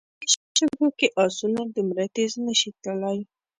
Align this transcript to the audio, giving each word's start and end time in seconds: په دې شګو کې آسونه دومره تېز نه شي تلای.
په 0.17 0.23
دې 0.23 0.29
شګو 0.57 0.87
کې 0.99 1.07
آسونه 1.23 1.61
دومره 1.75 2.03
تېز 2.15 2.31
نه 2.45 2.53
شي 2.59 2.69
تلای. 2.83 3.19